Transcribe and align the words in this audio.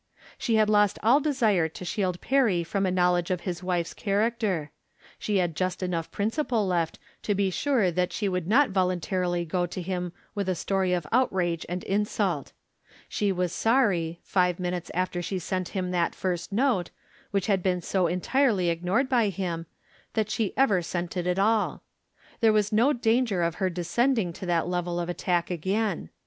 She 0.39 0.55
had 0.55 0.67
lost 0.67 0.97
all 1.03 1.19
desire 1.19 1.69
to 1.69 1.85
shield 1.85 2.21
Perry 2.21 2.63
from 2.63 2.87
a 2.87 2.91
knowledge 2.91 3.29
of 3.29 3.41
his 3.41 3.61
wife's 3.61 3.93
character. 3.93 4.71
She 5.19 5.37
had 5.37 5.55
just 5.55 5.83
enough 5.83 6.09
principle 6.09 6.65
left 6.65 6.97
to 7.21 7.35
be 7.35 7.51
sure 7.51 7.91
that 7.91 8.11
she 8.11 8.27
would 8.27 8.47
not 8.47 8.71
voluntarily 8.71 9.45
go 9.45 9.67
to 9.67 9.79
him 9.79 10.11
with 10.33 10.49
a 10.49 10.55
story 10.55 10.91
of 10.93 11.05
outrage 11.11 11.67
and 11.69 11.83
insult. 11.83 12.51
She 13.07 13.31
was 13.31 13.51
sorry, 13.53 14.19
five 14.23 14.59
min 14.59 14.73
utes 14.73 14.89
after 14.95 15.21
she 15.21 15.37
sent 15.37 15.69
him 15.77 15.91
that 15.91 16.15
first 16.15 16.51
note, 16.51 16.89
which 17.29 17.45
had 17.45 17.61
been 17.61 17.83
so 17.83 18.07
entirely 18.07 18.69
ignored 18.69 19.07
by 19.07 19.29
him, 19.29 19.67
that 20.13 20.31
she 20.31 20.51
ever 20.57 20.81
sent 20.81 21.15
it 21.15 21.27
at 21.27 21.37
all. 21.37 21.83
There 22.39 22.49
was 22.51 22.73
no 22.73 22.91
danger 22.91 23.43
of 23.43 23.53
her 23.61 23.69
des 23.69 23.83
cending 23.83 24.33
to 24.33 24.47
that 24.47 24.67
level 24.67 24.99
of 24.99 25.09
attack 25.09 25.51
again. 25.51 26.09